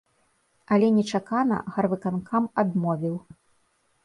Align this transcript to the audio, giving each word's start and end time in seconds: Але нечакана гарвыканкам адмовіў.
Але 0.75 0.87
нечакана 0.95 1.57
гарвыканкам 1.75 2.43
адмовіў. 2.63 3.15